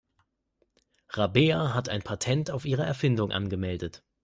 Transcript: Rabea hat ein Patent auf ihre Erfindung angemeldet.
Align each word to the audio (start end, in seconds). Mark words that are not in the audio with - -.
Rabea 1.09 1.75
hat 1.75 1.87
ein 1.89 2.01
Patent 2.01 2.49
auf 2.49 2.65
ihre 2.65 2.81
Erfindung 2.81 3.31
angemeldet. 3.31 4.03